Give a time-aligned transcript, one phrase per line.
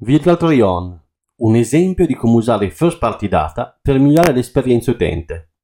[0.00, 0.96] Virtual Try-On,
[1.38, 5.54] un esempio di come usare i first party data per migliorare l'esperienza utente.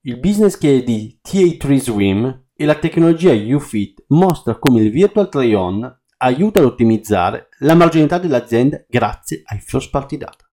[0.00, 6.00] Il business case di TA3 Swim e la tecnologia UFIT mostra come il Virtual Try-On
[6.16, 10.50] aiuta ad ottimizzare la marginalità dell'azienda grazie ai first party data.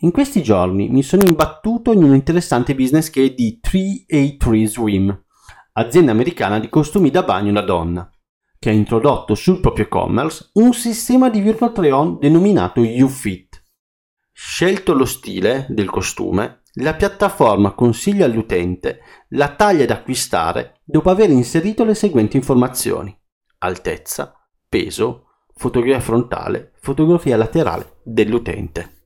[0.00, 5.24] In questi giorni mi sono imbattuto in un interessante business case di 3A3 Swim,
[5.72, 8.12] azienda americana di costumi da bagno da donna
[8.58, 13.62] che ha introdotto sul proprio e-commerce un sistema di virtual try-on denominato UFIT.
[14.32, 19.00] Scelto lo stile del costume, la piattaforma consiglia all'utente
[19.30, 23.16] la taglia da acquistare dopo aver inserito le seguenti informazioni:
[23.58, 24.34] altezza,
[24.68, 28.97] peso, fotografia frontale, fotografia laterale dell'utente.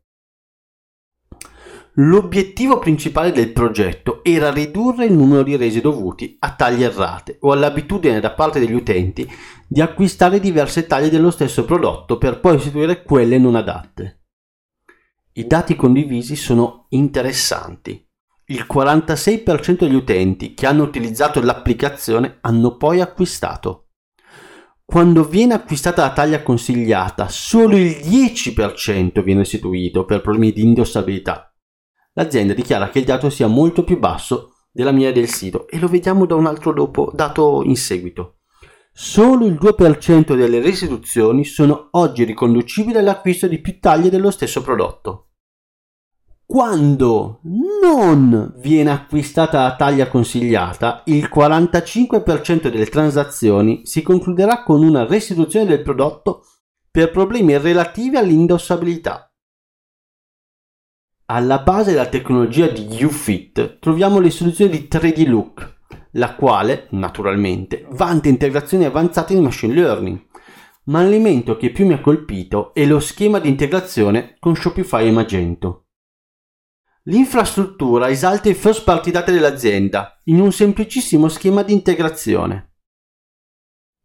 [1.96, 7.52] L'obiettivo principale del progetto era ridurre il numero di resi dovuti a taglie errate o
[7.52, 9.30] all'abitudine da parte degli utenti
[9.68, 14.22] di acquistare diverse taglie dello stesso prodotto per poi istituire quelle non adatte.
[15.32, 18.08] I dati condivisi sono interessanti.
[18.46, 23.88] Il 46% degli utenti che hanno utilizzato l'applicazione hanno poi acquistato.
[24.82, 31.51] Quando viene acquistata la taglia consigliata, solo il 10% viene istituito per problemi di indossabilità
[32.14, 35.88] l'azienda dichiara che il dato sia molto più basso della media del sito e lo
[35.88, 38.38] vediamo da un altro dopo, dato in seguito.
[38.94, 45.28] Solo il 2% delle restituzioni sono oggi riconducibili all'acquisto di più taglie dello stesso prodotto.
[46.44, 47.40] Quando
[47.80, 55.64] non viene acquistata la taglia consigliata, il 45% delle transazioni si concluderà con una restituzione
[55.64, 56.44] del prodotto
[56.90, 59.31] per problemi relativi all'indossabilità.
[61.26, 65.80] Alla base della tecnologia di UFIT troviamo le soluzioni di 3D Look,
[66.12, 70.26] la quale, naturalmente, vanta integrazioni avanzate di machine learning.
[70.84, 75.12] Ma l'elemento che più mi ha colpito è lo schema di integrazione con Shopify e
[75.12, 75.86] Magento.
[77.04, 82.74] L'infrastruttura esalta i first party data dell'azienda in un semplicissimo schema di integrazione.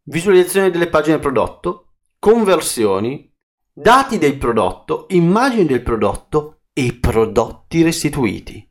[0.04, 3.32] Visualizzazione delle pagine prodotto, conversioni,
[3.72, 8.64] dati del prodotto, immagini del prodotto e prodotti restituiti.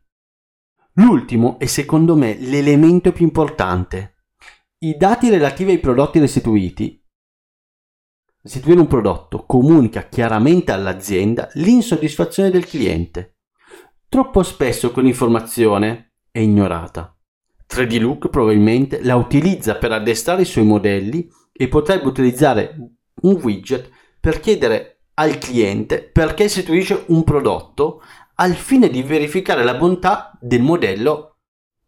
[0.93, 4.23] L'ultimo è secondo me l'elemento più importante.
[4.77, 7.03] I dati relativi ai prodotti restituiti.
[8.43, 13.39] Restituire un prodotto comunica chiaramente all'azienda l'insoddisfazione del cliente.
[14.07, 17.13] Troppo spesso quell'informazione è ignorata.
[17.69, 22.73] 3D Look probabilmente la utilizza per addestrare i suoi modelli e potrebbe utilizzare
[23.23, 23.89] un widget
[24.21, 28.01] per chiedere al cliente perché istituisce un prodotto
[28.35, 31.37] al fine di verificare la bontà del modello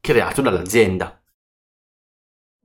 [0.01, 1.21] creato dall'azienda.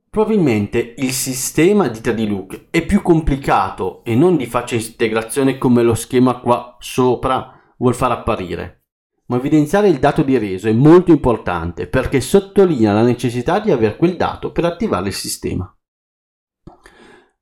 [0.09, 5.83] Probabilmente il sistema di 3D Look è più complicato e non di facile integrazione come
[5.83, 8.85] lo schema qua sopra vuol far apparire.
[9.27, 13.97] Ma evidenziare il dato di reso è molto importante perché sottolinea la necessità di avere
[13.97, 15.75] quel dato per attivare il sistema.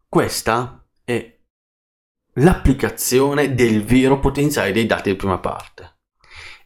[0.09, 1.41] Questa è
[2.37, 5.99] l'applicazione del vero potenziale dei dati di prima parte.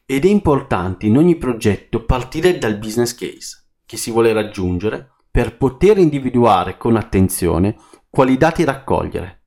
[0.05, 5.57] Ed è importante in ogni progetto partire dal business case che si vuole raggiungere per
[5.57, 7.77] poter individuare con attenzione
[8.09, 9.45] quali dati raccogliere.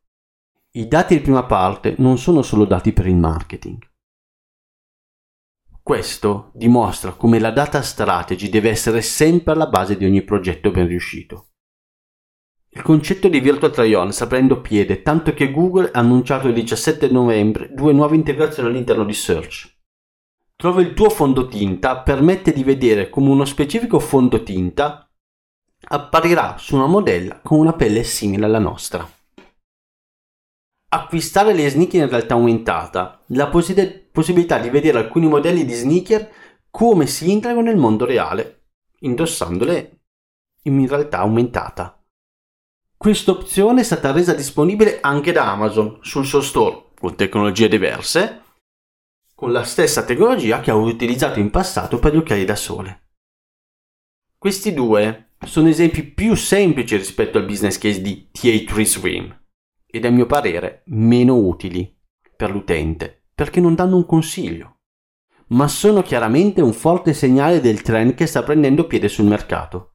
[0.72, 3.88] I dati di prima parte non sono solo dati per il marketing.
[5.81, 10.86] Questo dimostra come la data strategy deve essere sempre alla base di ogni progetto ben
[10.86, 11.49] riuscito.
[12.72, 17.09] Il concetto di Virtual Try-On sta prendendo piede, tanto che Google ha annunciato il 17
[17.09, 19.78] novembre due nuove integrazioni all'interno di Search.
[20.56, 25.09] Trova il tuo fondotinta permette di vedere come uno specifico fondotinta
[25.91, 29.09] apparirà su una modella con una pelle simile alla nostra.
[30.91, 36.30] Acquistare le sneaker in realtà aumentata, la poss- possibilità di vedere alcuni modelli di sneaker
[36.69, 38.66] come si integrano nel mondo reale,
[39.00, 40.01] indossandole
[40.63, 41.99] in realtà aumentata.
[43.02, 48.42] Questa opzione è stata resa disponibile anche da Amazon sul suo store con tecnologie diverse,
[49.34, 53.04] con la stessa tecnologia che ho utilizzato in passato per gli occhiali da sole.
[54.38, 59.44] Questi due sono esempi più semplici rispetto al business case di TA3 Swim
[59.86, 61.98] ed a mio parere meno utili
[62.36, 64.80] per l'utente perché non danno un consiglio,
[65.51, 69.88] ma sono chiaramente un forte segnale del trend che sta prendendo piede sul mercato.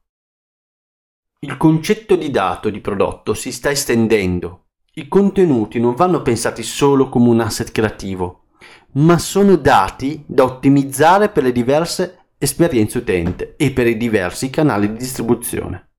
[1.45, 4.69] Il concetto di dato di prodotto si sta estendendo.
[4.95, 8.45] I contenuti non vanno pensati solo come un asset creativo,
[8.93, 14.91] ma sono dati da ottimizzare per le diverse esperienze utente e per i diversi canali
[14.91, 15.91] di distribuzione.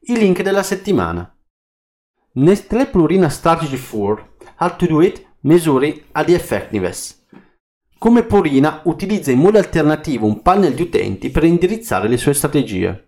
[0.00, 1.36] Il link della settimana.
[2.36, 7.26] Nestlé Plurina Strategy for How to do it Misuri ad effectiveness.
[7.98, 13.07] Come Purina utilizza in modo alternativo un panel di utenti per indirizzare le sue strategie.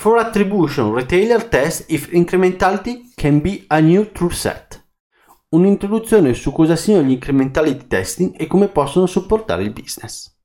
[0.00, 4.80] For attribution retailer test if incrementality can be a new true set.
[5.48, 10.37] Un'introduzione su cosa siano gli incrementality testing e come possono supportare il business.